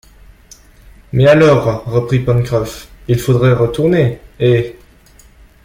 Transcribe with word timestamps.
Mais 1.13 1.27
alors, 1.27 1.83
reprit 1.85 2.21
Pencroff, 2.21 2.87
il 3.07 3.19
faudrait 3.19 3.53
retourner, 3.53 4.19
et.. 4.39 4.75